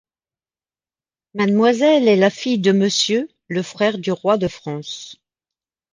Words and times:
Mademoiselle 1.35 2.07
est 2.07 2.15
la 2.15 2.31
fille 2.31 2.57
de 2.57 2.71
Monsieur, 2.71 3.29
le 3.49 3.61
frère 3.61 3.99
du 3.99 4.11
roi 4.11 4.37
de 4.39 4.47
France. 4.47 5.21